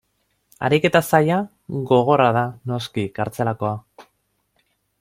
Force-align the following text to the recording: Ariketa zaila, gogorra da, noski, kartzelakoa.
Ariketa 0.67 1.01
zaila, 1.17 1.37
gogorra 1.91 2.29
da, 2.37 2.43
noski, 2.73 3.05
kartzelakoa. 3.19 3.75